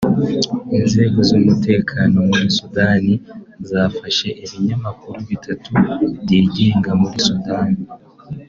Inzego 0.77 1.19
z’umutekano 1.29 2.15
muri 2.29 2.47
Sudani 2.57 3.13
zafashe 3.69 4.27
ibinyamakuru 4.43 5.17
bitatu 5.29 5.71
byigenga 6.21 6.91
muri 7.01 7.17
Sudani 7.27 7.81